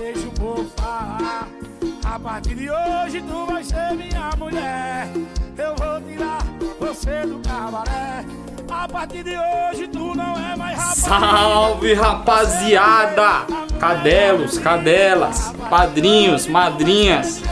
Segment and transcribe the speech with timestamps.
[0.00, 1.46] deixa o povo falar.
[2.04, 5.08] A partir de hoje tu vai ser minha mulher.
[5.58, 6.38] Eu vou tirar
[6.78, 8.24] você do cabaré.
[8.70, 10.98] A partir de hoje tu não é mais rapaz.
[10.98, 13.46] Salve rapaziada!
[13.78, 17.42] Cadelos, cadelas, padrinhos, madrinhas.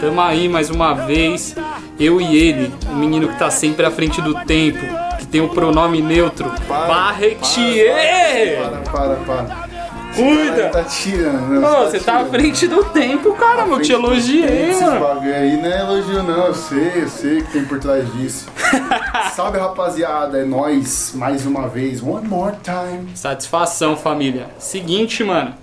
[0.00, 1.54] Tamo aí mais uma vez.
[1.98, 4.84] Eu e ele, o menino que tá sempre à frente do tempo,
[5.18, 8.58] que tem o pronome neutro, Barretier!
[8.90, 9.73] Para, para, para.
[10.14, 10.68] Cuida!
[10.68, 11.66] Tá tirando, né?
[11.66, 15.00] Ô, você tá à frente do tempo, cara, eu te elogiei, mano.
[15.00, 18.46] bagulho aí não é elogio não, eu sei, eu sei que tem por trás disso.
[19.34, 23.08] Salve rapaziada, é nóis, mais uma vez, one more time.
[23.14, 24.46] Satisfação, família.
[24.58, 25.54] Seguinte, mano.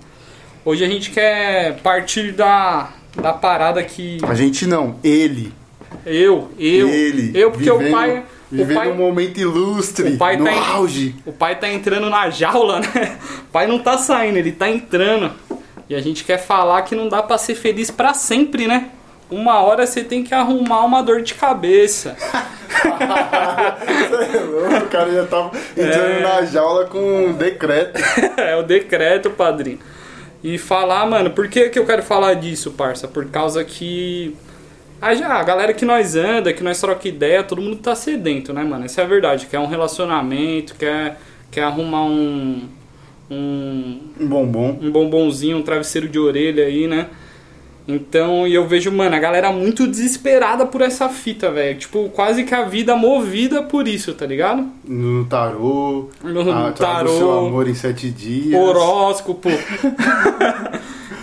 [0.64, 2.90] Hoje a gente quer partir da,
[3.20, 5.52] da parada que A gente não, ele.
[6.06, 7.32] eu, eu, ele.
[7.34, 8.22] eu, porque vivendo, o pai,
[8.58, 11.16] Vivendo pai, um momento ilustre, o pai no tá em- auge.
[11.26, 13.18] o pai tá entrando na jaula, né?
[13.48, 15.32] O pai não tá saindo, ele tá entrando.
[15.88, 18.88] E a gente quer falar que não dá pra ser feliz pra sempre, né?
[19.30, 22.14] Uma hora você tem que arrumar uma dor de cabeça.
[22.82, 26.20] É o cara já tava entrando É.
[26.20, 28.00] na jaula com um decreto.
[28.36, 29.78] é o decreto, padrinho.
[30.42, 33.06] E falar, mano, por que, que eu quero falar disso, parça?
[33.06, 34.36] Por causa que.
[35.02, 38.52] A, já- a galera que nós anda, que nós troca ideia, todo mundo tá sedento,
[38.52, 38.84] né, mano?
[38.84, 39.46] Essa é a verdade.
[39.46, 41.18] Quer um relacionamento, quer,
[41.50, 42.68] quer arrumar um.
[43.30, 44.78] Um, Um bombom.
[44.80, 47.06] um bombonzinho, um travesseiro de orelha aí, né?
[47.88, 51.76] Então, e eu vejo, mano, a galera muito desesperada por essa fita, velho.
[51.78, 54.68] Tipo, quase que a vida movida por isso, tá ligado?
[54.86, 56.10] No tarô.
[56.22, 57.08] No tarô.
[57.18, 58.54] seu amor em sete dias.
[58.60, 59.48] horóscopo.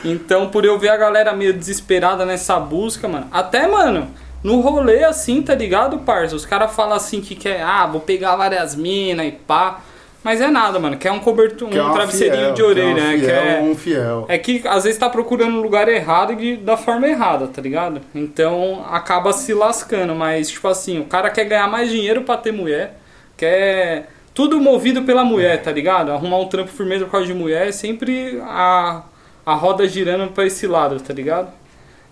[0.04, 3.28] então, por eu ver a galera meio desesperada nessa busca, mano.
[3.32, 4.10] Até, mano,
[4.44, 6.36] no rolê assim, tá ligado, parça?
[6.36, 9.82] Os caras falam assim que quer, ah, vou pegar várias minas e pá.
[10.22, 10.98] Mas é nada, mano.
[10.98, 13.18] Quer um cobertor, um travesseirinho fiel, de orelha, que é né?
[13.18, 14.26] fiel, Quer, um fiel.
[14.28, 18.02] é que às vezes tá procurando no lugar errado e da forma errada, tá ligado?
[18.14, 22.52] Então acaba se lascando, mas tipo assim, o cara quer ganhar mais dinheiro pra ter
[22.52, 23.00] mulher,
[23.38, 26.12] quer tudo movido pela mulher, tá ligado?
[26.12, 29.04] Arrumar um trampo firmeza por causa de mulher é sempre a,
[29.46, 31.50] a roda girando pra esse lado, tá ligado?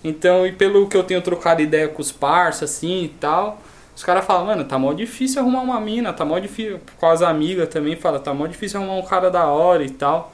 [0.03, 3.61] Então, e pelo que eu tenho trocado ideia com os parceiros assim e tal,
[3.95, 7.21] os caras falam, mano, tá mó difícil arrumar uma mina, tá mó difícil, com as
[7.21, 10.31] amigas também, fala, tá mó difícil arrumar um cara da hora e tal.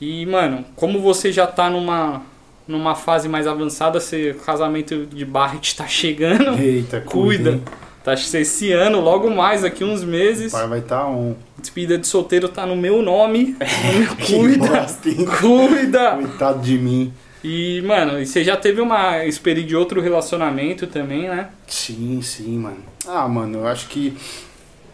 [0.00, 2.22] E, mano, como você já tá numa,
[2.68, 7.50] numa fase mais avançada, se o casamento de Barret tá chegando, Eita, cuida.
[7.52, 7.62] hein?
[8.02, 10.52] Tá esse ano, logo mais, daqui uns O meses.
[10.52, 11.34] pai vai estar on.
[11.60, 13.56] Despedida de solteiro tá no meu nome.
[14.26, 14.86] Cuida,
[15.40, 16.16] cuida.
[16.16, 17.12] Coitado de mim.
[17.42, 21.48] E, mano, você já teve uma experiência de outro relacionamento também, né?
[21.66, 22.78] Sim, sim, mano.
[23.06, 24.14] Ah, mano, eu acho que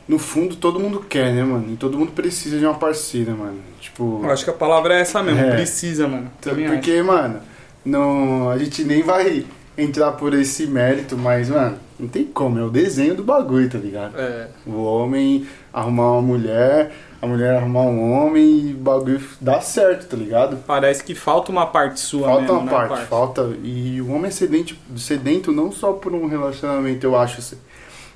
[0.09, 1.73] no fundo todo mundo quer, né, mano?
[1.73, 3.59] E todo mundo precisa de uma parceira, mano.
[3.81, 4.21] Tipo.
[4.23, 5.51] Eu acho que a palavra é essa mesmo, É.
[5.57, 6.31] precisa, mano.
[6.41, 7.41] Também Porque, mano,
[7.85, 9.45] não, a gente nem vai
[9.77, 12.59] entrar por esse mérito, mas, mano, não tem como.
[12.59, 14.19] É o desenho do bagulho, tá ligado?
[14.19, 19.61] É, O homem arrumar uma mulher, a mulher arrumar um homem e o bagulho dá
[19.61, 20.59] certo, tá ligado?
[20.67, 23.07] parece que falta uma parte sua Falta mesmo, uma né, parte, parça?
[23.07, 23.57] falta.
[23.63, 27.57] E o homem é sedento, sedento não só por um relacionamento, eu acho, assim,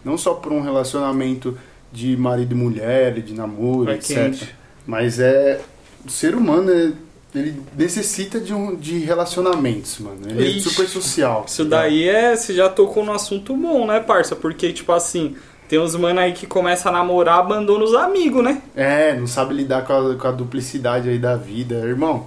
[0.04, 1.56] não só por um relacionamento
[1.92, 4.16] de marido e mulher, de namoro, Vai etc.
[4.16, 4.54] quente.
[4.86, 5.60] Mas é.
[6.06, 6.92] O ser humano, é-
[7.34, 10.18] ele necessita de, um, de relacionamentos, mano.
[10.26, 11.44] Ele Ixi, é super social.
[11.46, 12.34] Isso tá daí é.
[12.36, 14.34] Você já tocou no assunto bom, né, parça?
[14.34, 15.36] Porque, tipo assim,
[15.68, 18.60] tem uns mano aí que começa a namorar, abandona os amigos, né?
[18.74, 21.76] É, não sabe lidar com a, com a duplicidade aí da vida.
[21.76, 22.26] Irmão,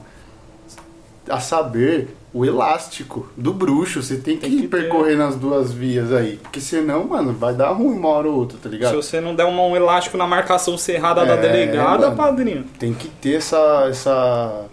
[1.30, 4.68] a saber, o elástico do bruxo, você tem que, Tem que ter.
[4.70, 6.38] percorrer nas duas vias aí.
[6.42, 8.96] Porque senão, mano, vai dar ruim uma hora ou outra, tá Se ligado?
[8.96, 12.16] você não der um elástico na marcação cerrada da É, delegada, mano.
[12.18, 12.66] padrinho.
[12.80, 13.88] Tem que ter essa.
[13.90, 14.66] essa...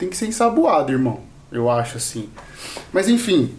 [0.00, 1.20] Tem que ser ensaboado, irmão.
[1.52, 2.28] Eu acho assim.
[2.92, 3.54] Mas enfim.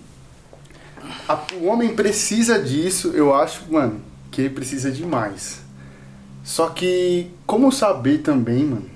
[1.27, 5.61] a- o homem precisa disso, eu acho, mano, que ele precisa demais.
[6.43, 8.89] Só que como saber também, mano,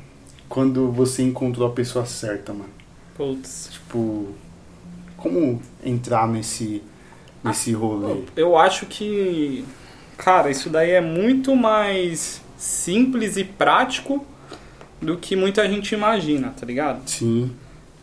[0.50, 2.70] quando você encontrou a pessoa certa, mano?
[3.16, 3.70] Putz.
[3.72, 4.30] Tipo,
[5.18, 6.82] como entrar nesse
[7.44, 8.24] nesse rolê?
[8.36, 9.64] Eu acho que.
[10.18, 14.26] Cara, isso daí é muito mais simples e prático
[15.02, 17.08] do que muita gente imagina, tá ligado?
[17.10, 17.52] Sim.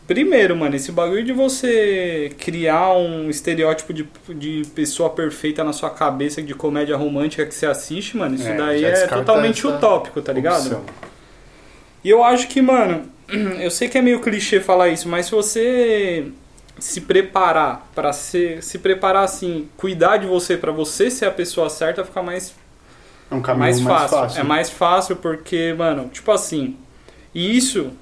[0.06, 5.90] Primeiro, mano, esse bagulho de você criar um estereótipo de, de pessoa perfeita na sua
[5.90, 10.32] cabeça de comédia romântica que você assiste, mano, isso É, daí é totalmente utópico, tá
[10.32, 10.62] ligado?
[10.66, 10.84] opção.
[12.04, 13.04] E eu acho que, mano,
[13.60, 16.26] eu sei que é meio clichê falar isso, mas se você
[16.78, 21.70] se preparar pra ser, se preparar assim, cuidar de você pra você ser a pessoa
[21.70, 22.54] certa, fica mais
[23.32, 24.10] É um caminho mais mais, fácil.
[24.10, 24.40] fácil.
[24.40, 26.78] É mais fácil porque, mano, tipo assim,
[27.34, 27.92] e isso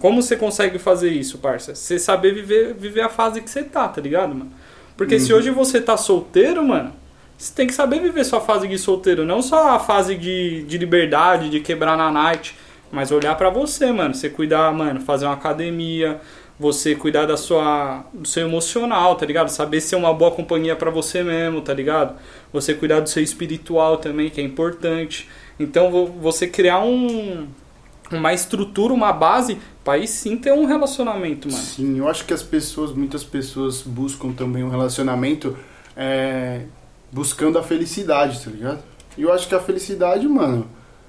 [0.00, 1.74] Como você consegue fazer isso, parça?
[1.74, 4.52] Você saber viver, viver a fase que você tá, tá ligado, mano?
[4.96, 5.38] Porque se Uhum.
[5.38, 6.92] hoje você tá solteiro, mano,
[7.38, 10.78] você tem que saber viver sua fase de solteiro, não só a fase de, de
[10.78, 12.56] liberdade, de quebrar na night,
[12.90, 14.14] mas olhar pra você, mano.
[14.14, 16.20] Você cuidar, mano, fazer uma academia,
[16.58, 19.48] você cuidar da sua, do seu emocional, tá ligado?
[19.50, 22.16] Saber ser uma boa companhia pra você mesmo, tá ligado?
[22.52, 25.28] Você cuidar do seu espiritual também, que é importante.
[25.60, 27.46] Então, vo- você criar um,
[28.10, 31.62] uma estrutura, uma base, pra aí sim ter um relacionamento, mano.
[31.62, 35.56] Sim, eu acho que as pessoas, muitas pessoas buscam também um relacionamento
[35.96, 36.62] é,
[37.12, 38.82] buscando a felicidade, tá ligado?
[39.16, 40.66] E eu acho que a felicidade, mano,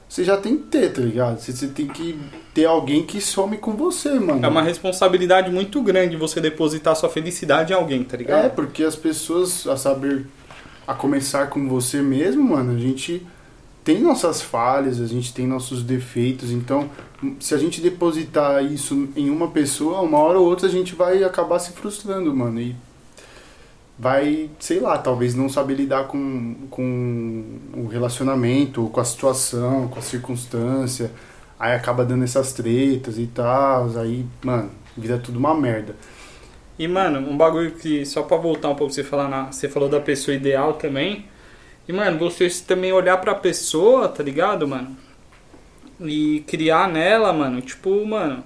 [0.08, 1.40] você já tem que ter, tá ligado?
[1.40, 2.18] Você, você tem que
[2.54, 4.46] ter alguém que some com você, mano.
[4.46, 8.46] É uma responsabilidade muito grande você depositar sua felicidade em alguém, tá ligado?
[8.46, 10.26] É, porque as pessoas, a saber,
[10.88, 13.26] a começar com você mesmo, mano, a gente
[13.84, 16.90] tem nossas falhas, a gente tem nossos defeitos, então
[17.40, 21.24] se a gente depositar isso em uma pessoa, uma hora ou outra a gente vai
[21.24, 22.76] acabar se frustrando, mano, e
[23.98, 30.00] vai, sei lá, talvez não saber lidar com, com o relacionamento, com a situação, com
[30.00, 31.12] a circunstância,
[31.60, 35.96] aí acaba dando essas tretas e tal, aí, mano, vira tudo uma merda.
[36.78, 39.90] E, mano, um bagulho que, só pra voltar um pouco, você, falar na, você falou
[39.90, 41.26] da pessoa ideal também.
[41.88, 44.96] E, mano, você também olhar pra pessoa, tá ligado, mano?
[46.00, 48.44] E criar nela, mano, tipo, mano.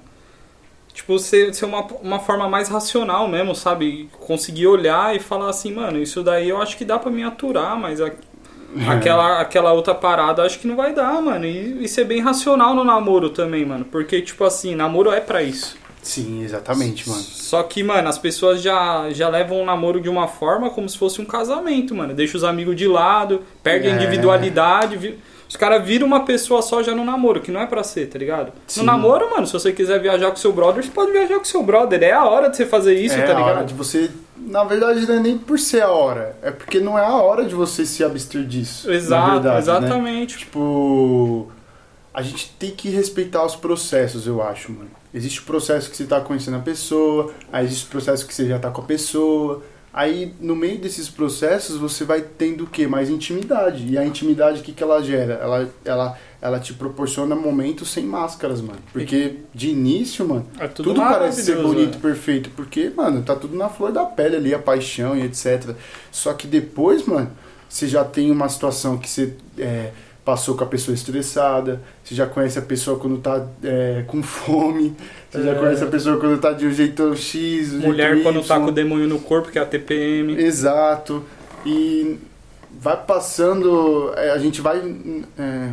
[0.93, 4.09] Tipo, ser, ser uma, uma forma mais racional mesmo, sabe?
[4.19, 7.77] Conseguir olhar e falar assim, mano, isso daí eu acho que dá pra me aturar,
[7.79, 8.11] mas a-
[8.89, 11.45] aquela, aquela outra parada eu acho que não vai dar, mano.
[11.45, 13.85] E, e ser bem racional no namoro também, mano.
[13.85, 15.77] Porque, tipo assim, namoro é pra isso.
[16.01, 17.21] Sim, exatamente, mano.
[17.21, 20.97] Só que, mano, as pessoas já, já levam o namoro de uma forma como se
[20.97, 22.13] fosse um casamento, mano.
[22.13, 23.95] Deixa os amigos de lado, perde a É.
[23.95, 25.15] individualidade.
[25.51, 28.17] Os caras viram uma pessoa só já no namoro, que não é pra ser, tá
[28.17, 28.53] ligado?
[28.65, 28.79] Sim.
[28.79, 31.61] No namoro, mano, se você quiser viajar com seu brother, você pode viajar com seu
[31.61, 32.01] brother.
[32.01, 33.65] É a hora de você fazer isso, é tá a hora ligado?
[33.65, 34.09] de você.
[34.37, 36.37] Na verdade, não é nem por ser a hora.
[36.41, 38.89] É porque não é a hora de você se abster disso.
[38.89, 39.59] Exato, verdade, né?
[39.59, 40.37] exatamente.
[40.37, 41.51] Tipo.
[42.13, 44.89] A gente tem que respeitar os processos, eu acho, mano.
[45.13, 48.47] Existe o processo que você tá conhecendo a pessoa, aí existe o processo que você
[48.47, 49.61] já tá com a pessoa.
[49.93, 52.87] Aí, no meio desses processos, você vai tendo o quê?
[52.87, 53.85] Mais intimidade.
[53.87, 55.33] E a intimidade, o que, que ela gera?
[55.33, 58.79] Ela, ela, ela te proporciona momentos sem máscaras, mano.
[58.93, 62.01] Porque, de início, mano, É tudo, tudo, parece ser bonito, velho.
[62.01, 65.75] perfeito, porque, mano, tá tudo na flor da pele ali, a paixão e etc.
[66.09, 67.29] Só que depois, mano,
[67.67, 69.91] você já tem uma situação que você é,
[70.23, 74.95] passou com a pessoa estressada, você já conhece a pessoa quando tá é, com fome,
[75.29, 75.55] você já É.
[75.55, 78.65] conhece a pessoa quando tá de um jeito X, do Mulher jeito quando tá com
[78.67, 80.35] o demônio no corpo, que é a TPM.
[80.41, 81.23] Exato.
[81.65, 82.17] E
[82.79, 84.77] vai passando, é, a gente vai.
[85.39, 85.69] é,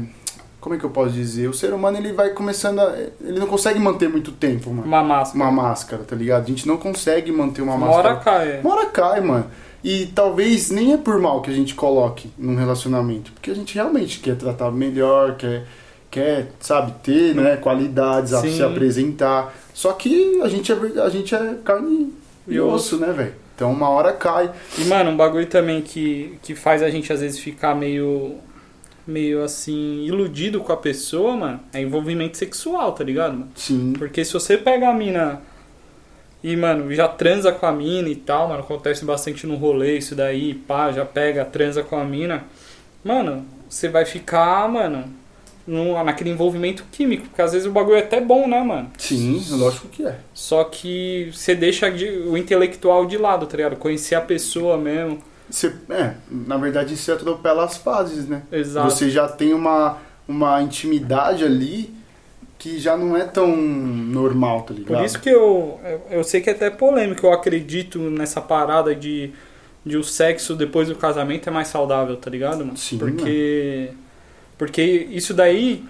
[0.60, 1.48] como é que eu posso dizer?
[1.48, 2.94] O ser humano ele vai começando a.
[3.20, 5.44] Ele não consegue manter muito tempo, mano Uma máscara.
[5.44, 6.42] uma máscara, tá ligado?
[6.44, 8.08] A gente não consegue manter uma Uma máscara.
[8.14, 8.60] hora cai.
[8.60, 9.46] Uma hora cai, mano.
[9.82, 13.74] E talvez nem é por mal que a gente coloque num relacionamento, porque a gente
[13.74, 15.66] realmente quer tratar melhor, quer,
[16.10, 18.56] quer sabe, ter né, qualidades, a Sim.
[18.56, 19.54] se apresentar.
[19.72, 22.12] Só que a gente é, a gente é carne
[22.46, 23.34] e E osso, né, velho?
[23.54, 24.50] Então uma hora cai.
[24.76, 28.36] E, mano, um bagulho também que, que faz a gente às vezes ficar meio.
[29.06, 33.48] meio assim, iludido com a pessoa, mano, é envolvimento sexual, tá ligado, mano?
[33.54, 33.92] Sim.
[33.96, 35.40] Porque se você pega a mina
[36.42, 40.14] e, mano, já transa com a mina e tal, mano, acontece bastante no rolê isso
[40.14, 42.44] daí, pá, já pega, transa com a mina,
[43.04, 45.04] mano, você vai ficar, mano,
[45.66, 48.90] no, naquele envolvimento químico, porque às vezes o bagulho é até bom, né, mano?
[48.96, 50.16] Sim, lógico que é.
[50.32, 53.76] Só que você deixa de- o intelectual de lado, tá ligado?
[53.76, 55.18] Conhecer a pessoa mesmo.
[55.50, 58.42] Você, é, na verdade você atropela as fases, né?
[58.52, 58.90] Exato.
[58.90, 61.94] Você já tem uma, uma intimidade ali
[62.58, 64.96] que já não é tão normal, tá ligado?
[64.96, 69.30] Por isso que eu, eu, sei que é até polêmico, eu acredito nessa parada de,
[69.86, 72.76] de o sexo depois do casamento é mais saudável, tá ligado, mano?
[72.76, 73.90] Sim, Porque,
[74.58, 75.84] porque isso daí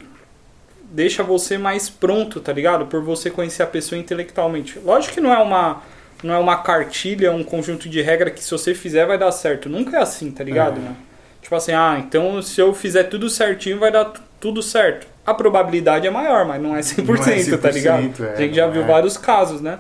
[0.91, 2.87] deixa você mais pronto, tá ligado?
[2.87, 4.79] Por você conhecer a pessoa intelectualmente.
[4.85, 5.83] Lógico que não é uma
[6.23, 9.69] não é uma cartilha, um conjunto de regra que se você fizer vai dar certo.
[9.69, 10.83] Nunca é assim, tá ligado, É.
[10.83, 10.97] mano?
[11.41, 15.07] Tipo assim, ah, então se eu fizer tudo certinho vai dar tudo certo.
[15.27, 18.03] A probabilidade é maior, mas não é 100%, tá ligado?
[18.05, 18.87] 100%, é, a gente já viu é.
[18.87, 19.79] vários casos, né?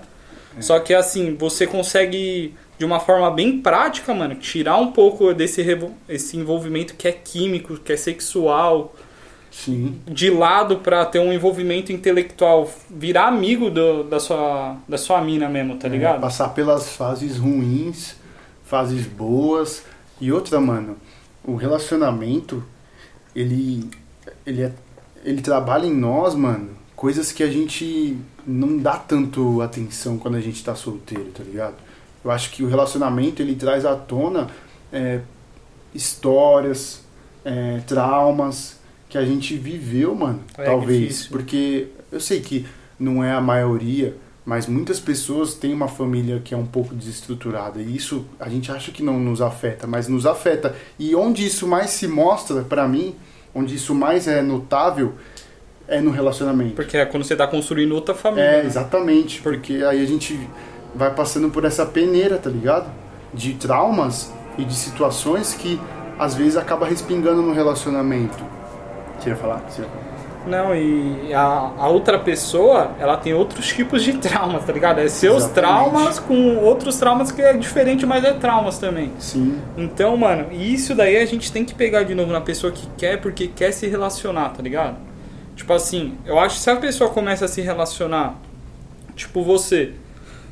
[0.60, 5.64] Só que assim, você consegue de uma forma bem prática, mano, tirar um pouco desse
[6.08, 8.94] esse envolvimento que é químico, que é sexual,
[9.50, 10.00] Sim.
[10.06, 15.48] de lado pra ter um envolvimento intelectual, virar amigo do- da, sua, da sua mina
[15.48, 16.20] mesmo, tá É, ligado?
[16.20, 18.16] passar pelas fases ruins,
[18.64, 19.84] fases boas.
[20.20, 20.96] E outra, mano,
[21.44, 22.62] o relacionamento,
[23.34, 23.88] ele,
[24.48, 24.72] ele, é,
[25.24, 30.40] ele trabalha em nós, mano, coisas que a gente não dá tanto atenção quando a
[30.40, 31.74] gente tá solteiro, tá ligado?
[32.24, 34.48] Eu acho que o relacionamento ele traz à tona
[34.92, 35.20] é,
[35.94, 37.02] histórias,
[37.44, 38.78] é, traumas
[39.08, 40.40] que a gente viveu, mano.
[40.56, 41.00] É talvez.
[41.00, 41.30] difícil.
[41.30, 42.66] Porque eu sei que
[42.98, 47.80] não é a maioria, mas muitas pessoas têm uma família que é um pouco desestruturada.
[47.80, 50.74] E isso a gente acha que não nos afeta, mas nos afeta.
[50.98, 53.14] E onde isso mais se mostra, pra mim,
[53.58, 55.14] onde isso mais é notável,
[55.86, 56.74] é no relacionamento.
[56.74, 58.44] Porque é quando você tá construindo outra família.
[58.44, 58.66] É, né?
[58.66, 59.40] exatamente.
[59.40, 60.38] Porque aí a gente
[60.94, 62.90] vai passando por essa peneira, tá ligado?
[63.32, 65.80] De traumas e de situações que
[66.18, 68.38] às vezes acaba respingando no relacionamento.
[69.18, 69.62] Você ia falar?
[69.68, 70.07] Você ia falar?
[70.48, 74.98] Não, e a, a outra pessoa, ela tem outros tipos de traumas, tá ligado?
[75.00, 75.54] É seus Exatamente.
[75.54, 79.12] traumas com outros traumas que é diferente, mas é traumas também.
[79.18, 82.72] Sim, Então, mano, e isso daí a gente tem que pegar de novo na pessoa
[82.72, 84.96] que quer porque quer se relacionar, tá ligado?
[85.54, 88.40] Tipo assim, eu acho que se a pessoa começa a se relacionar,
[89.14, 89.92] tipo você,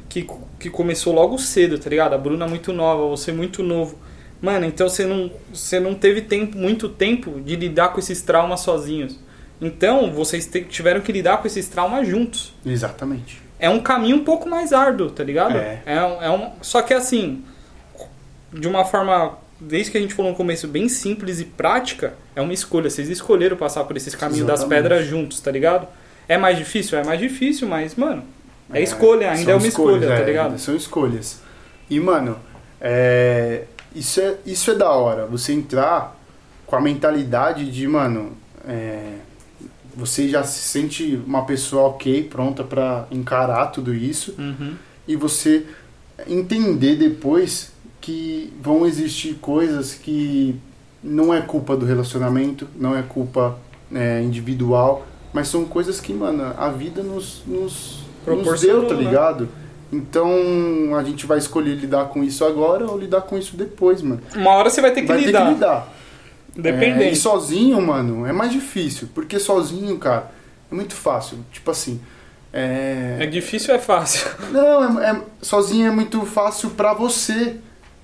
[0.09, 0.27] que,
[0.59, 2.15] que começou logo cedo, tá ligado?
[2.15, 3.97] A Bruna é muito nova, você é muito novo.
[4.41, 8.61] Mano, então você não, você não teve tempo, muito tempo de lidar com esses traumas
[8.61, 9.19] sozinhos.
[9.61, 13.41] Então, vocês tiveram que lidar com esses traumas juntos exatamente.
[13.59, 15.57] é um caminho um pouco mais árduo, tá ligado?
[15.57, 15.81] É.
[16.05, 17.43] um- é um, só que assim,
[18.53, 22.41] de uma forma, desde que a gente falou no começo, bem simples e prática, é
[22.43, 22.91] uma escolha.
[22.91, 25.87] Vocês escolheram passar por esses caminhos das pedras juntos, tá ligado?
[26.29, 26.99] É mais difícil?
[26.99, 28.25] É mais difícil, mas, mano,
[28.73, 30.59] é, escolha, ainda é uma escolha, escolhas, tá é, ligado?
[30.59, 31.41] São escolhas.
[31.89, 32.39] E, mano,
[32.81, 33.63] é,
[33.95, 35.25] isso, é, isso é da hora.
[35.27, 36.15] Você entrar
[36.67, 38.37] com a mentalidade de, mano,
[38.69, 39.13] é,
[39.97, 44.35] você já se sente uma pessoa ok, pronta pra encarar tudo isso.
[44.39, 44.75] Uhum.
[45.09, 45.65] e você
[46.29, 50.55] entender depois que vão existir coisas que
[51.03, 53.59] não é culpa do relacionamento, não é culpa
[53.93, 59.03] é, individual, mas são coisas que, mano, a vida nos, nos, nos deu, tá né?
[59.03, 59.49] ligado?
[59.93, 60.31] Então
[60.97, 64.21] a gente vai escolher lidar com isso agora ou lidar com isso depois, mano.
[64.35, 65.41] Uma hora você vai ter que vai lidar.
[65.41, 65.93] ter que lidar.
[66.59, 67.13] É, Dependente.
[67.13, 69.09] e sozinho, mano, é mais difícil.
[69.15, 70.31] Porque sozinho, cara,
[70.71, 71.39] é muito fácil.
[71.53, 72.01] Tipo assim.
[72.53, 73.19] É...
[73.21, 74.27] É difícil ou é fácil?
[74.51, 77.57] Não, é, é- sozinho é muito fácil pra você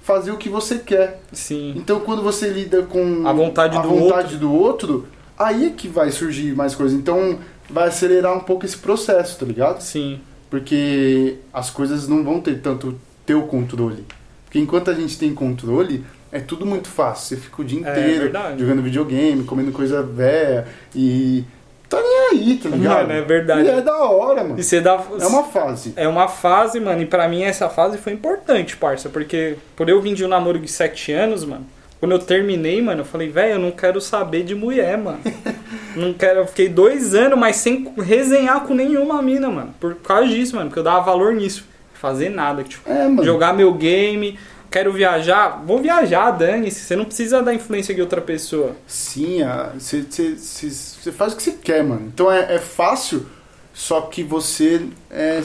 [0.03, 1.21] fazer o que você quer.
[1.33, 1.73] Sim.
[1.77, 5.07] Então quando você lida com A vontade a do vontade do outro,
[5.39, 6.99] aí é que vai surgir mais coisas.
[6.99, 7.39] Então
[7.71, 9.81] vai acelerar um pouco esse processo, tá ligado?
[9.81, 10.21] Sim.
[10.51, 14.05] Porque as coisas não vão ter tanto teu controle.
[14.45, 17.37] Porque enquanto a gente tem controle, é tudo muito fácil.
[17.37, 18.61] Você fica o dia É inteiro verdade.
[18.61, 21.45] jogando videogame, comendo coisa velha e
[21.89, 22.97] tá nem aí, tá ligado?
[23.09, 23.69] Mano, é verdade.
[23.69, 24.59] E é da hora, mano.
[24.59, 24.99] E você dá.
[25.21, 25.93] É uma fase.
[25.95, 30.01] É uma fase, mano, e pra mim essa fase foi importante, parça, porque por eu
[30.01, 31.67] vir de um namoro de 7 anos, mano,
[32.01, 35.21] quando eu terminei, mano, eu falei, velho, eu não quero saber de mulher, mano.
[35.95, 40.27] não quero, eu fiquei dois anos, mas sem resenhar com nenhuma mina, mano, por causa
[40.29, 41.71] disso, mano, porque eu dava valor nisso.
[41.95, 44.37] Fazer nada, tipo, É, jogar meu game,
[44.73, 48.75] quero viajar, vou viajar, dane-se, você não precisa da influência de outra pessoa.
[48.87, 49.41] Sim,
[49.79, 52.11] você faz o que você quer, mano.
[52.13, 53.27] Então é, é fácil,
[53.75, 55.43] só que você é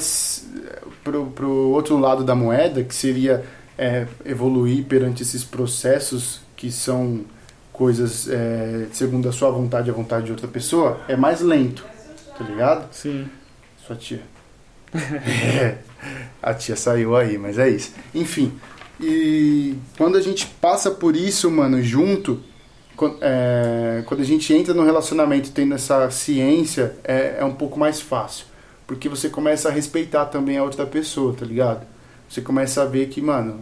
[1.04, 3.44] pro, pro outro lado da moeda, que seria
[3.78, 7.26] é, evoluir perante esses processos que são
[7.74, 11.86] coisas é, segundo a sua vontade e a vontade de outra pessoa, é mais lento,
[12.38, 12.92] tá ligado?
[12.94, 13.28] Sim.
[13.86, 14.22] Sua tia.
[14.98, 15.78] É,
[16.42, 17.92] a tia saiu aí, mas é isso.
[18.14, 18.54] Enfim,
[19.00, 22.40] e quando a gente passa por isso, mano, junto,
[23.22, 28.02] é, quando a gente entra no relacionamento tendo essa ciência, é, é um pouco mais
[28.02, 28.46] fácil.
[28.88, 31.86] Porque você começa a respeitar também a outra pessoa, tá ligado?
[32.30, 33.60] Você começa a ver que, mano,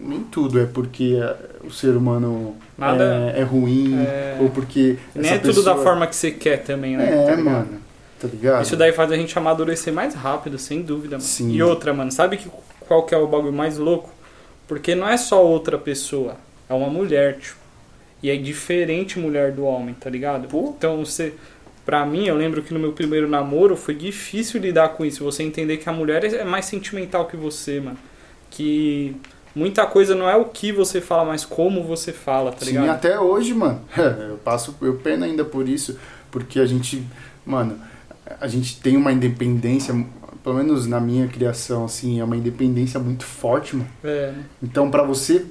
[0.00, 4.36] nem tudo é porque é, o ser humano Nada- é, é ruim, É.
[4.40, 4.98] ou porque.
[5.14, 7.24] Nem é tudo da forma que você quer também, né?
[7.24, 7.80] É, Tá mano,
[8.20, 8.62] tá ligado?
[8.62, 11.22] Isso daí faz a gente amadurecer mais rápido, sem dúvida, mano.
[11.28, 11.52] Sim.
[11.52, 12.48] E outra, mano, sabe que,
[12.86, 14.10] qual que é o bagulho mais louco?
[14.66, 16.36] Porque não é só outra pessoa,
[16.68, 17.66] é uma mulher, tipo.
[18.22, 20.46] E é diferente mulher do homem, tá ligado?
[20.46, 21.34] Então você.
[21.84, 25.22] Pra mim, eu lembro que no meu primeiro namoro foi difícil lidar com isso.
[25.22, 27.96] Você entender que a mulher é mais sentimental que você, mano.
[28.50, 29.14] Que
[29.54, 32.90] muita coisa não é o que você fala, mas como você fala, tá Sim, ligado?
[32.90, 33.80] até hoje, mano.
[34.28, 35.98] Eu passo, eu peno ainda por isso,
[36.30, 37.02] porque a gente,
[37.44, 37.78] mano,
[38.40, 39.94] a gente tem uma independência,
[40.46, 43.88] pelo menos na minha criação, assim, é uma independência muito forte, mano.
[44.04, 45.44] É, Então, pra você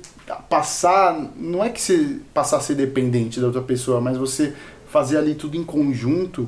[0.49, 4.53] passar, não é que você passar a ser dependente da outra pessoa, mas você
[4.87, 6.47] fazer ali tudo em conjunto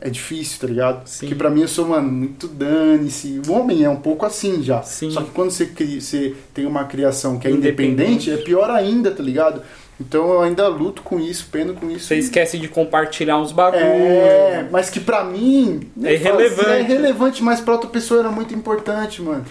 [0.00, 1.06] é difícil, tá ligado?
[1.06, 1.26] Sim.
[1.26, 3.42] Porque pra mim eu sou, mano, muito dane-se.
[3.46, 4.82] O homem é um pouco assim já.
[4.82, 5.10] Sim.
[5.10, 7.92] Só que quando você, cria, você tem uma criação que é Independente.
[7.92, 9.60] independente, é pior ainda, tá ligado?
[9.98, 12.08] Então eu ainda luto com isso, peno com isso.
[12.08, 13.82] Você esquece de compartilhar uns bagulho.
[13.82, 15.90] É, mas que pra mim.
[16.02, 16.70] É irrelevante.
[16.70, 19.44] É irrelevante, mas pra outra pessoa era muito importante, mano.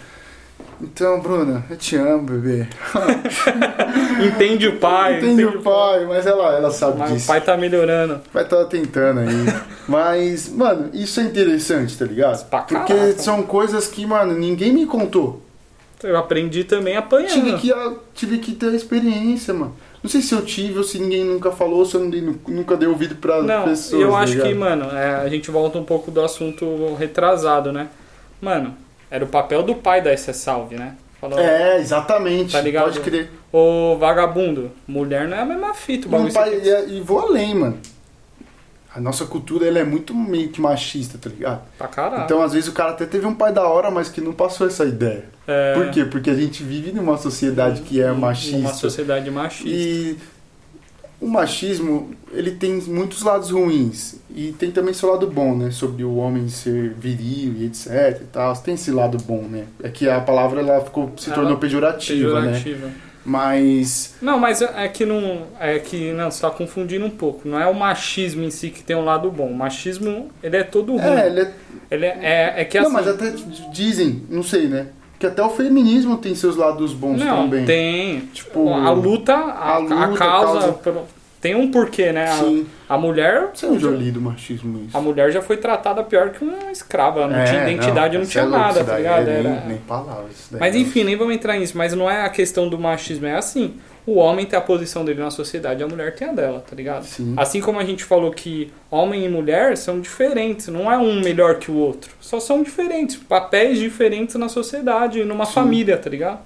[0.81, 2.67] Então, Bruna, eu te amo, bebê.
[4.27, 5.17] Entende o pai.
[5.17, 7.27] Entende o pai, mas ela, ela sabe Mas o disso.
[7.27, 8.21] pai tá melhorando.
[8.33, 9.27] Vai estar tentando aí.
[9.87, 12.43] Mas, mano, isso é interessante, tá ligado?
[12.49, 13.19] Porque caraca.
[13.19, 15.41] são coisas que, mano, ninguém me contou.
[16.03, 17.31] Eu aprendi também apanhando.
[17.31, 19.75] Tive que, ah, tive que ter a experiência, mano.
[20.05, 22.01] Não sei se eu tive ou se ninguém nunca falou, se eu
[22.47, 23.99] nunca dei ouvido pra Não, pessoas.
[24.03, 24.59] eu tá acho que, ligado?
[24.59, 27.87] mano, é, a gente volta um pouco do assunto retrasado, né?
[28.39, 28.75] Mano,
[29.09, 30.93] era o papel do pai dar esse salve, né?
[31.19, 32.51] Falou, É, exatamente.
[32.51, 32.83] Tá ligado?
[32.83, 33.31] Pode crer.
[33.51, 37.55] ô vagabundo, mulher não é a mesma fita, o bagulho pai- e, e vou além,
[37.55, 37.79] mano.
[38.95, 41.61] A nossa cultura ela é muito meio que machista, tá ligado?
[41.77, 42.23] pra caralho.
[42.23, 44.65] Então, às vezes, o cara até teve um pai da hora, mas que não passou
[44.65, 45.25] essa ideia.
[45.45, 46.05] é, Por quê?
[46.05, 48.57] Porque a gente vive numa sociedade que é machista.
[48.57, 49.67] Uma sociedade machista.
[49.69, 50.15] E
[51.19, 54.15] o machismo, ele tem muitos lados ruins.
[54.33, 55.71] E tem também seu lado bom, né?
[55.71, 58.55] Sobre o homem ser viril e etc e tal.
[58.57, 59.65] Tem esse lado bom, né?
[59.83, 62.63] É que a palavra ela ficou, se Ela- tornou pejorativa, né?
[63.25, 64.13] Mas...
[64.21, 65.47] Não, mas é que não.
[65.59, 66.11] É que.
[66.13, 67.47] Não, você tá confundindo um pouco.
[67.47, 69.47] Não é o machismo em si que tem um lado bom.
[69.47, 71.01] O machismo, ele é todo ruim.
[71.01, 71.51] É, ele é...
[71.91, 72.93] Ele é, é, é que não, assim.
[72.95, 73.33] mas até
[73.71, 74.87] dizem, não sei, né?
[75.19, 77.65] Que até o feminismo tem seus lados bons Não, também.
[77.65, 78.19] tem.
[78.33, 80.17] Tipo, a luta, a, a a luta, causa.
[80.59, 81.05] causa- pelo-
[81.45, 82.25] tem um porquê, né?
[82.27, 82.65] A- Sim.
[82.89, 83.49] A, mulher.
[83.53, 84.97] Você não já li do machismo isso?
[84.97, 87.19] A mulher já foi tratada pior que uma escrava.
[87.21, 89.27] Ela não É, tinha identidade, não, isso tinha é nada, tá ligado?
[89.29, 90.47] é Nem, nem palavras.
[90.59, 91.77] Mas é- enfim, nem vamos entrar nisso.
[91.77, 93.75] Mas não é a questão do machismo, é assim.
[94.07, 97.03] O homem tem a posição dele na sociedade, a mulher tem a dela, tá ligado?
[97.05, 97.33] Sim.
[97.37, 101.55] Assim como a gente falou que homem e mulher são diferentes, não é um melhor
[101.59, 102.11] que o outro.
[102.19, 105.53] Só são diferentes, papéis diferentes na sociedade, numa Sim.
[105.53, 106.39] família, tá ligado?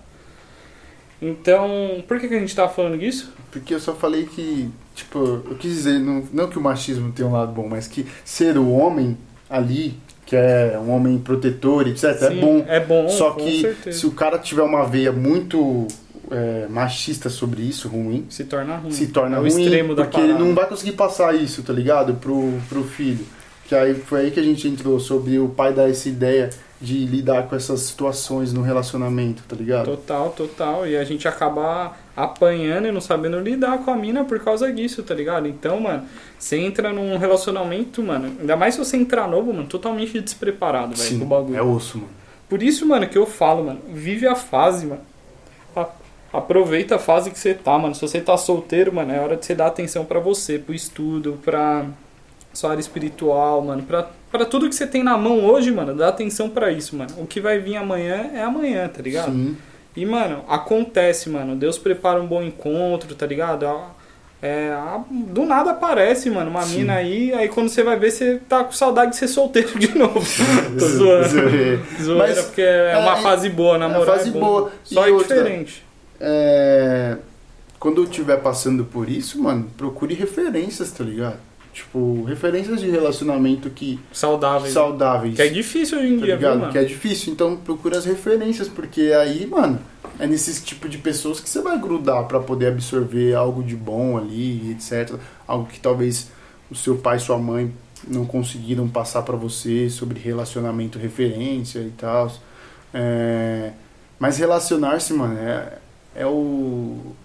[1.22, 3.34] Então, por que, que a gente tá falando disso?
[3.52, 7.26] Porque eu só falei que, tipo, eu quis dizer, não, não que o machismo tem
[7.26, 9.18] um lado bom, mas que ser o homem
[9.50, 9.96] ali,
[10.26, 12.66] que é um homem protetor, etc, é Sim, bom.
[12.68, 14.00] É bom, Só que certeza.
[14.00, 15.88] se o cara tiver uma veia muito
[16.32, 18.92] é, machista sobre isso, ruim, Se torna ruim.
[18.92, 21.74] se torna é o ruim, extremo da porque ele não vai conseguir passar isso, tá
[21.74, 22.14] ligado?
[22.16, 23.26] Pro, pro filho.
[23.68, 26.50] Que aí foi aí que a gente entrou sobre o pai dar essa ideia
[26.82, 29.86] de lidar com essas situações no relacionamento, tá ligado?
[29.86, 30.88] Total, total.
[30.88, 35.04] E a gente acaba apanhando e não sabendo lidar com a mina por causa disso,
[35.04, 35.48] tá ligado?
[35.48, 36.06] Então, mano,
[36.38, 41.20] você entra num relacionamento, mano, ainda mais se você entrar novo, mano, totalmente despreparado, velho,
[41.20, 41.58] com o bagulho.
[41.58, 42.10] é osso, mano.
[42.48, 45.02] Por isso, mano, que eu falo, mano, vive a fase, mano.
[46.32, 47.96] Aproveita a fase que você tá, mano.
[47.96, 51.40] Se você tá solteiro, mano, é hora de você dar atenção pra você, pro estudo,
[51.44, 51.86] pra
[52.54, 53.82] sua área espiritual, mano.
[53.84, 57.12] Pra, pra tudo que você tem na mão hoje, mano, dá atenção pra isso, mano.
[57.18, 59.32] O que vai vir amanhã é amanhã, tá ligado?
[59.32, 59.58] Sim.
[59.96, 61.56] E, mano, acontece, mano.
[61.56, 63.66] Deus prepara um bom encontro, tá ligado?
[64.42, 64.72] É,
[65.12, 66.78] do nada aparece, mano, uma Sim.
[66.78, 69.98] mina aí, aí quando você vai ver, você tá com saudade de ser solteiro de
[69.98, 70.22] novo.
[70.80, 71.28] Tô zoando.
[72.02, 72.18] Zoeira.
[72.18, 74.16] Mas, porque é uma é, fase boa, namorar.
[74.18, 74.40] fase é bom.
[74.40, 74.72] boa.
[74.86, 75.84] Só E é outra, diferente.
[76.22, 77.18] É,
[77.78, 81.38] quando eu estiver passando por isso, mano, procure referências, tá ligado?
[81.80, 84.70] Tipo, referências de relacionamento que Saudável.
[84.70, 85.36] saudáveis.
[85.36, 86.60] Que é difícil hoje em tá dia, viu, ligado?
[86.60, 86.72] mano?
[86.74, 89.80] Que é difícil, então procura as referências, porque aí, mano,
[90.20, 94.18] é nesse tipo de pessoas que você vai grudar pra poder absorver algo de bom
[94.18, 95.16] ali, etc.
[95.48, 96.30] Algo que talvez
[96.70, 97.74] o seu pai e sua mãe
[98.06, 102.30] não conseguiram passar pra você sobre relacionamento referência e tal.
[102.94, 103.72] É,
[104.20, 105.78] mas relacionar-se, mano, é,
[106.14, 107.16] é o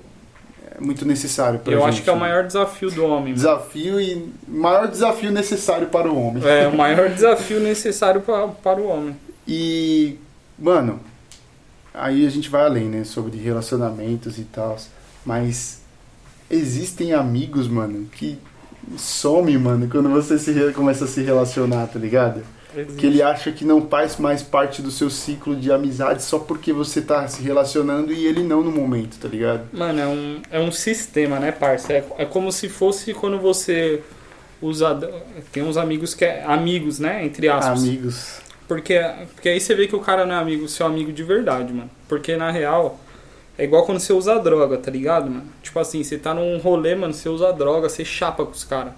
[0.81, 1.89] muito necessário pra Eu gente.
[1.89, 3.33] acho que é o maior desafio do homem.
[3.35, 6.43] desafio e maior desafio necessário para o homem.
[6.47, 9.17] É o maior desafio necessário pra, para o homem.
[9.47, 10.17] E,
[10.59, 11.01] mano,
[11.93, 13.05] aí a gente vai além, né?
[13.05, 14.77] Sobre relacionamentos e tal.
[15.25, 15.81] Mas
[16.51, 18.39] existem amigos, mano, que
[18.97, 22.43] some, mano, quando você se começa a se relacionar, tá ligado?
[22.97, 26.73] Que ele acha que não faz mais parte do seu ciclo de amizade só porque
[26.73, 29.67] você tá se relacionando e ele não no momento, tá ligado?
[29.73, 31.93] Mano, é um, é um sistema, né, parça?
[31.93, 34.03] É, é como se fosse quando você
[34.61, 34.95] usa.
[35.53, 36.45] Tem uns amigos que é.
[36.45, 37.25] Amigos, né?
[37.25, 37.83] Entre aspas.
[37.83, 38.41] Amigos.
[38.67, 38.99] Porque,
[39.35, 41.91] porque aí você vê que o cara não é amigo, seu amigo de verdade, mano.
[42.09, 42.99] Porque na real,
[43.59, 45.47] é igual quando você usa droga, tá ligado, mano?
[45.63, 48.93] Tipo assim, você tá num rolê, mano, você usa droga, você chapa com os caras.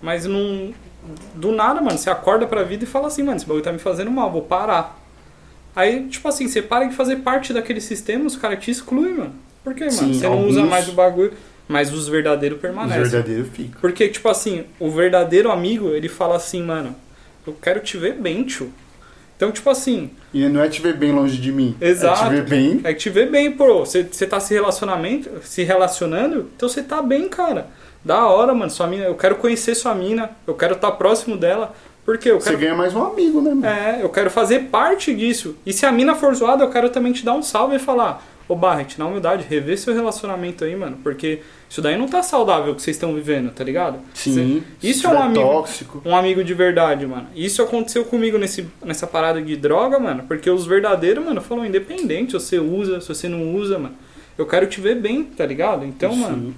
[0.00, 0.72] Mas não.
[1.34, 3.78] Do nada, mano, você acorda pra vida e fala assim, mano, esse bagulho tá me
[3.78, 4.98] fazendo mal, vou parar.
[5.74, 9.32] Aí, tipo assim, você para de fazer parte daquele sistema, os caras te excluem, mano.
[9.64, 9.92] Por quê, mano?
[9.96, 11.32] Sim, você não usa alguns- mais o bagulho,
[11.68, 13.02] mas os verdadeiros Os permanecem.
[13.02, 13.80] verdadeiros ficam.
[13.80, 16.94] Porque, tipo assim, o verdadeiro amigo, ele fala assim, mano,
[17.46, 18.72] eu quero te ver bem, tio.
[19.36, 21.74] Então, tipo assim, E não é te ver bem longe de mim.
[21.80, 22.24] Exato.
[22.24, 22.80] É te ver bem.
[22.84, 23.80] É te vê bem, pô.
[23.86, 27.66] Você você tá se relacionamento, se relacionando, então você tá bem, cara.
[28.04, 28.70] Da hora, mano.
[28.70, 31.74] Sua mina, eu quero conhecer sua mina, eu quero estar próximo dela.
[32.04, 32.60] Porque eu Você quero.
[32.60, 33.66] ganha mais um amigo, né, mano?
[33.66, 35.56] É, eu quero fazer parte disso.
[35.66, 38.24] E se a mina for zoada, eu quero também te dar um salve e falar:
[38.48, 40.98] Ô Barret, na humildade, rever seu relacionamento aí, mano.
[41.04, 43.98] Porque isso daí não tá saudável o que vocês estão vivendo, tá ligado?
[44.14, 44.64] Sim.
[44.82, 45.40] Isso é um amigo.
[45.44, 46.02] tóxico.
[46.04, 47.28] Um amigo de verdade, mano.
[47.36, 50.24] Isso aconteceu comigo nesse, nessa parada de droga, mano.
[50.26, 52.32] Porque os verdadeiros, mano, falam independente.
[52.32, 53.94] Se você usa, se você não usa, mano.
[54.38, 55.84] Eu quero te ver bem, tá ligado?
[55.84, 56.20] Então, Sim.
[56.20, 56.54] mano,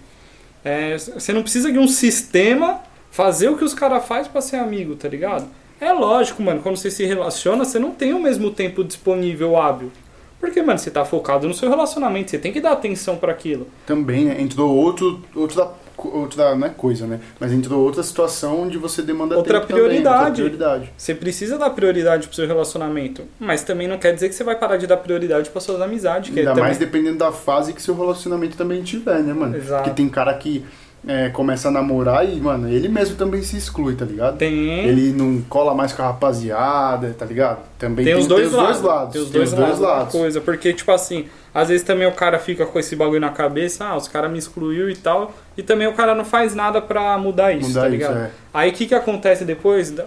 [0.64, 4.56] é, você não precisa de um sistema fazer o que os caras fazem pra ser
[4.56, 5.46] amigo, tá ligado?
[5.80, 9.90] É lógico, mano, quando você se relaciona, você não tem o mesmo tempo disponível hábil.
[10.38, 13.66] Porque, mano, você tá focado no seu relacionamento, você tem que dar atenção pra aquilo.
[13.86, 14.40] Também, né?
[14.40, 17.20] Entrou outro, outra, outra, não é coisa, né?
[17.38, 20.18] Mas entrou outra situação onde você demanda Outra tempo também, prioridade.
[20.18, 20.92] outra prioridade.
[20.96, 24.56] Você precisa dar prioridade pro seu relacionamento, mas também não quer dizer que você vai
[24.56, 26.32] parar de dar prioridade para suas amizades.
[26.32, 26.64] Que Ainda também...
[26.64, 29.56] mais dependendo da fase que seu relacionamento também tiver, né, mano?
[29.56, 29.84] Exato.
[29.84, 30.64] Porque tem cara que
[31.06, 34.36] é, começa a namorar e, mano, ele mesmo também se exclui, tá ligado?
[34.38, 37.58] Tem, Ele não cola mais com a rapaziada, tá ligado?
[37.78, 38.82] Também tem, os dois, tem lados.
[38.82, 39.12] lados.
[39.12, 40.40] Tem os tem dois, lados, da coisa.
[40.40, 43.96] Porque, tipo assim, às vezes também o cara fica com esse bagulho na cabeça, ah,
[43.96, 47.52] os caras me excluiu e tal, e também o cara não faz nada pra mudar
[47.52, 48.16] isso, Mudar tá isso, ligado?
[48.18, 48.30] é.
[48.54, 49.90] Aí o que que acontece depois?
[49.90, 50.04] Dá,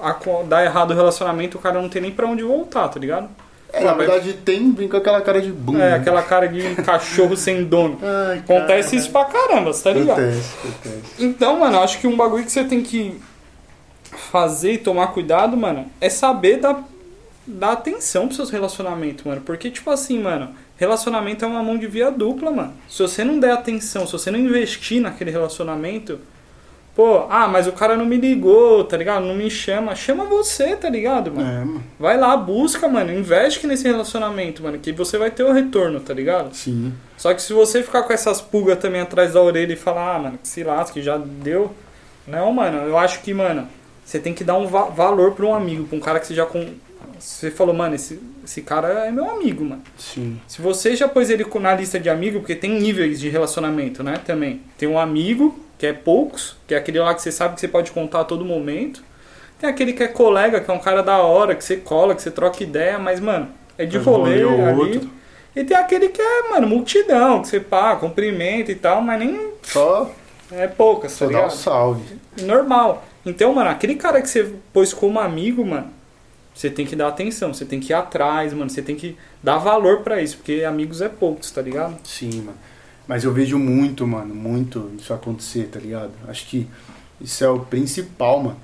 [0.00, 0.16] a-
[0.48, 3.28] dá errado o relacionamento, o cara não tem nem pra onde voltar, tá ligado?
[3.72, 5.82] É, na verdade tem, vem com aquela cara de bunda.
[5.82, 7.98] É, aquela cara de cachorro sem dono.
[8.30, 8.96] Ai, Acontece cara.
[9.02, 10.18] isso pra caramba, você tá ligado?
[10.18, 11.24] Acontece, acontece.
[11.24, 13.18] Então, mano, acho que um bagulho que você tem que
[14.30, 16.86] fazer e tomar cuidado, mano, é saber dar,
[17.46, 19.40] dar atenção pros seus relacionamentos, mano.
[19.40, 22.74] Porque, tipo assim, mano, relacionamento é uma mão de via dupla, mano.
[22.88, 26.20] Se você não der atenção, se você não investir naquele relacionamento,
[26.94, 29.24] pô, ah, mas o cara não me ligou, tá ligado?
[29.24, 29.94] Não me chama.
[29.94, 31.48] Chama você, tá ligado, mano?
[31.48, 31.84] É, mano.
[31.98, 36.12] Vai lá, busca, mano, investe nesse relacionamento, mano, que você vai ter o retorno, tá
[36.14, 36.54] ligado?
[36.54, 36.92] Sim.
[37.16, 40.18] Só que se você ficar com essas pulgas também atrás da orelha e falar, ah,
[40.18, 41.72] mano, que se lasque, já deu.
[42.26, 43.66] Não, mano, eu acho que, mano,
[44.04, 46.34] você tem que dar um va- valor pra um amigo, pra um cara que você
[46.34, 46.44] já.
[46.46, 46.66] Com...
[47.18, 49.82] Você falou, mano, esse, esse cara é meu amigo, mano.
[49.96, 50.40] Sim.
[50.48, 54.20] Se você já pôs ele na lista de amigo, porque tem níveis de relacionamento, né?
[54.24, 54.60] Também.
[54.76, 57.66] Tem um amigo, que é poucos, que é aquele lá que você sabe que você
[57.66, 59.02] pode contar a todo momento.
[59.58, 62.22] Tem aquele que é colega, que é um cara da hora, que você cola, que
[62.22, 64.78] você troca ideia, mas, mano, é de rolê ali.
[64.78, 65.10] outro.
[65.56, 69.54] E tem aquele que é, mano, multidão, que você pá, cumprimenta e tal, mas nem
[69.64, 70.08] Só,
[70.52, 72.16] é poucas, tá só dá um salve.
[72.42, 73.04] Normal.
[73.26, 75.90] Então, mano, aquele cara que você pôs como amigo, mano,
[76.54, 79.58] você tem que dar atenção, você tem que ir atrás, mano, você tem que dar
[79.58, 81.96] valor pra isso, porque amigos é poucos, tá ligado?
[82.04, 82.58] Sim, mano.
[83.06, 86.12] Mas eu vejo muito, mano, muito isso acontecer, tá ligado?
[86.28, 86.68] Acho que
[87.20, 88.60] isso é o principal, mano.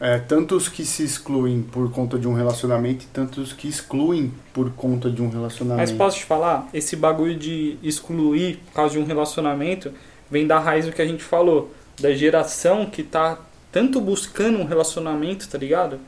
[0.00, 4.70] É, tantos que se excluem por conta de um relacionamento e tantos que excluem por
[4.72, 5.96] conta de um Mas relacionamento.
[5.96, 9.92] posso te falar, esse bagulho de excluir por causa de um relacionamento
[10.30, 13.38] vem da raiz do que a gente falou, da geração que tá
[13.70, 15.98] tanto buscando um relacionamento, tá ligado?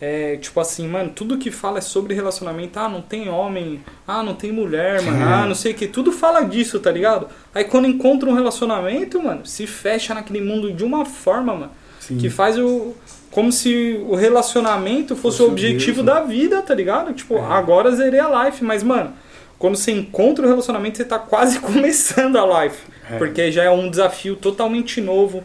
[0.00, 2.78] É, tipo assim, mano, tudo que fala é sobre relacionamento.
[2.78, 3.82] Ah, não tem homem.
[4.08, 5.22] Ah, não tem mulher, mano.
[5.24, 5.86] Ah, não sei o que.
[5.86, 7.28] Tudo fala disso, tá ligado?
[7.54, 12.16] Aí quando encontra um relacionamento, mano, se fecha naquele mundo de uma forma, mano, Sim.
[12.16, 12.94] que faz o.
[13.30, 17.12] Como se o relacionamento fosse o o objetivo Deus, da vida, tá ligado?
[17.12, 17.40] Tipo, É.
[17.42, 19.12] agora zerei a life, mas, mano,
[19.58, 22.78] quando você encontra o relacionamento, você tá quase começando a life.
[23.08, 23.18] É.
[23.18, 25.44] Porque já é um desafio totalmente novo.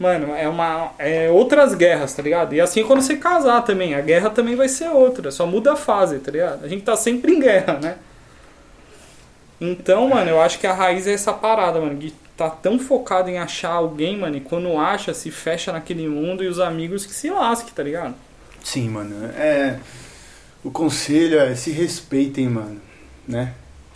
[0.00, 0.92] Mano, é uma.
[0.98, 2.54] É outras guerras, tá ligado?
[2.54, 5.30] E assim quando você casar também, a guerra também vai ser outra.
[5.30, 6.64] Só muda a fase, tá ligado?
[6.64, 7.98] A gente tá sempre em guerra, né?
[9.60, 11.96] Então, mano, eu acho que a raiz é essa parada, mano.
[11.96, 16.42] De tá tão focado em achar alguém, mano, e quando acha, se fecha naquele mundo
[16.42, 18.14] e os amigos que se lasquem, tá ligado?
[18.64, 19.26] Sim, mano.
[19.36, 19.78] É.
[20.64, 22.80] O conselho é se respeitem, mano.
[23.28, 23.52] Né?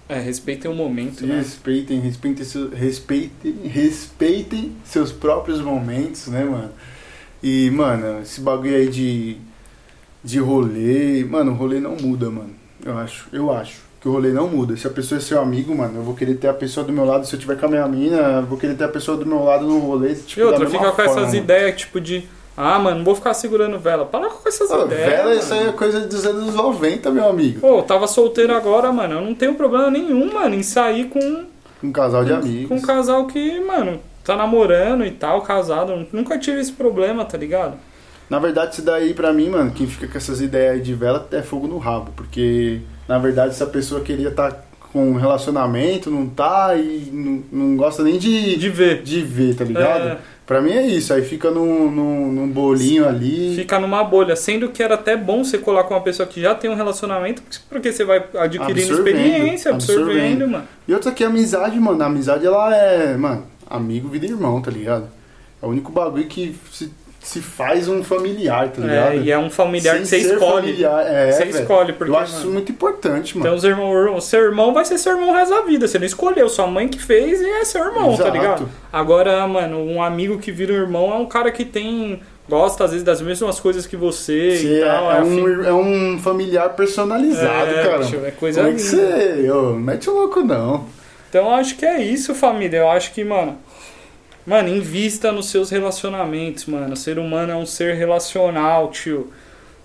[0.09, 1.38] É, respeitem o momento, né?
[1.38, 6.71] respeitem, respeitem, seu- respeitem, respeitem seus próprios momentos, né, mano?
[7.43, 9.37] E, mano, esse bagulho aí de,
[10.23, 12.51] de rolê, mano, o rolê não muda, mano.
[12.85, 14.77] Eu acho, eu acho que o rolê não muda.
[14.77, 17.05] Se a pessoa é seu amigo, mano, eu vou querer ter a pessoa do meu
[17.07, 17.27] lado.
[17.27, 19.43] Se eu tiver com a minha mina, eu vou querer ter a pessoa do meu
[19.43, 20.14] lado no rolê.
[20.14, 22.25] Tipo, E outra, fica com forma, essas ideias, tipo, de.
[22.57, 24.05] Ah, mano, não vou ficar segurando vela.
[24.05, 25.11] Para com essas ideias.
[25.11, 25.40] vela, mano.
[25.40, 27.61] isso aí é coisa dos anos 90, meu amigo.
[27.61, 29.14] Pô, eu tava solteiro agora, mano.
[29.17, 31.45] Eu não tenho problema nenhum, mano, em sair com,
[31.83, 32.69] Um casal de amigos.
[32.69, 36.07] com um casal que, mano, tá namorando e tal, casado.
[36.12, 37.75] Nunca tive esse problema, tá ligado?
[38.31, 41.27] Na verdade, isso daí pra mim, mano, quem fica com essas ideias aí de vela
[41.33, 42.12] é fogo no rabo.
[42.17, 47.77] Porque, na verdade, essa pessoa queria estar com um relacionamento, não tá, e não, não
[47.77, 49.03] gosta nem de, De ver.
[49.03, 50.09] de ver, tá ligado?
[50.09, 50.19] É.
[50.46, 53.57] Pra mim é isso, aí fica num, num, num bolinho ali.
[53.57, 56.54] Fica numa bolha, sendo que era até bom você colar com uma pessoa que já
[56.54, 60.48] tem um relacionamento, porque você vai adquirindo Absorvendo, experiência, absorvendo, absorvendo.
[60.48, 60.68] mano.
[60.87, 64.61] E outra que a amizade, mano, a amizade ela é, mano, amigo, vida e irmão,
[64.61, 65.09] tá ligado?
[65.62, 66.92] É o único bagulho que se,
[67.24, 69.12] se faz um familiar, tá ligado?
[69.12, 70.66] É, e é um familiar Sem que você escolhe.
[70.68, 71.60] familiar, é, Você velho.
[71.62, 73.46] escolhe, porque, Eu acho mano, isso muito importante, mano.
[73.46, 75.88] Então, os irmãos, o seu irmão vai ser seu irmão o resto da vida.
[75.88, 78.30] Você não escolheu, sua mãe que fez e é seu irmão, tá Exato.
[78.30, 78.68] ligado?
[78.92, 82.20] Agora, mano, um amigo que vira um irmão é um cara que tem.
[82.46, 85.10] Gosta às vezes das mesmas coisas que você Você e é, tal.
[85.12, 87.98] é afim- um, é um familiar personalizado, É, cara.
[88.00, 89.44] bicho, é coisa Como é que você.
[89.46, 90.84] Não mete o louco, não.
[91.30, 92.76] Então eu acho que é isso, família.
[92.80, 93.56] Eu acho que, mano.
[94.46, 96.92] Mano, invista nos seus relacionamentos, mano.
[96.92, 99.33] O ser humano é um ser relacional, tio.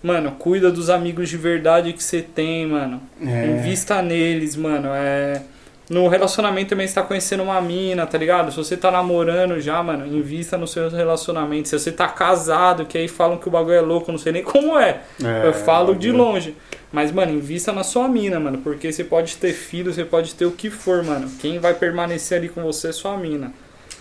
[0.02, 3.02] Mano, cuida dos amigos de verdade que você tem, mano.
[3.26, 3.48] É.
[3.48, 4.90] Invista neles, mano.
[4.94, 5.42] É.
[5.90, 8.52] No relacionamento também você tá conhecendo uma mina, tá ligado?
[8.52, 11.70] Se você tá namorando já, mano, invista nos seus relacionamentos.
[11.72, 14.44] Se você tá casado, que aí falam que o bagulho é louco, não sei nem
[14.44, 15.02] como é.
[15.24, 16.56] É, eu falo de longe.
[16.92, 18.60] Mas, mano, invista na sua mina, mano.
[18.60, 21.30] Porque você pode ter filho, você pode ter o que for, mano.
[21.40, 23.52] Quem vai permanecer ali com você é sua mina.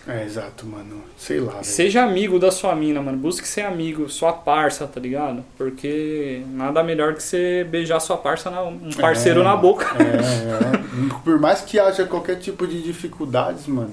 [0.08, 1.02] É, exato, mano.
[1.18, 1.64] Sei lá, velho.
[1.64, 3.18] Seja amigo da sua mina, mano.
[3.18, 5.44] Busque ser amigo, sua parça, tá ligado?
[5.58, 9.86] Porque nada melhor que você beijar sua parça, na, um parceiro É, na boca.
[10.02, 11.20] É, é.
[11.22, 13.92] Por mais que haja qualquer tipo de dificuldades, mano,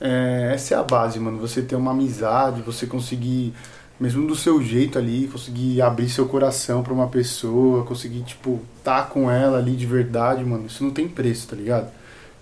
[0.00, 1.36] é, essa é a base, mano.
[1.38, 3.52] Você ter uma amizade, você conseguir,
[4.00, 9.02] mesmo do seu jeito ali, conseguir abrir seu coração pra uma pessoa, conseguir, tipo, tá
[9.02, 10.64] com ela ali de verdade, mano.
[10.68, 11.90] Isso não tem preço, tá ligado?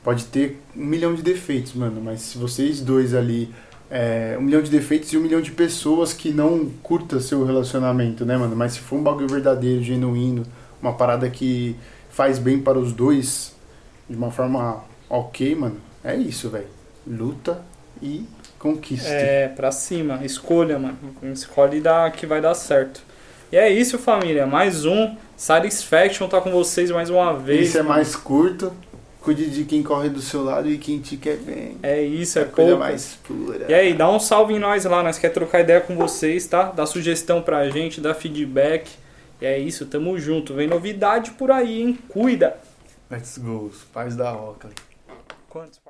[0.02, 3.52] Pode ter um milhão de defeitos, mano, mas se vocês dois ali.
[3.94, 8.24] É, um milhão de defeitos e um milhão de pessoas que não curta seu relacionamento,
[8.24, 8.56] né, mano?
[8.56, 10.44] Mas se for um bagulho verdadeiro, genuíno,
[10.80, 11.76] uma parada que
[12.08, 13.54] faz bem para os dois,
[14.08, 16.68] de uma forma ok, mano, é isso, velho.
[17.06, 17.60] Luta
[18.00, 18.26] e
[18.58, 19.08] conquista.
[19.08, 20.20] É, pra cima.
[20.24, 20.96] Escolha, mano.
[21.32, 23.02] Escolhe da, que vai dar certo.
[23.50, 24.46] E é isso, família.
[24.46, 25.14] Mais um.
[25.36, 27.68] Satisfaction tá com vocês mais uma vez.
[27.68, 28.72] Isso é mais curto.
[29.22, 31.78] Cuide de quem corre do seu lado e quem te quer bem.
[31.82, 32.84] É isso, é coisa pouco.
[32.84, 33.66] mais pura.
[33.68, 36.64] E aí, dá um salve em nós lá, nós quer trocar ideia com vocês, tá?
[36.64, 38.90] Dá sugestão pra gente, dá feedback.
[39.40, 40.54] E é isso, tamo junto.
[40.54, 41.98] Vem novidade por aí, hein?
[42.08, 42.56] Cuida!
[43.10, 44.74] Let's go, os pais da Oakley.
[45.48, 45.81] Quantos?